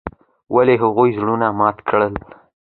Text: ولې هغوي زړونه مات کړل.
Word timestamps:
ولې 0.55 0.75
هغوي 0.83 1.09
زړونه 1.17 1.47
مات 1.59 1.77
کړل. 1.89 2.13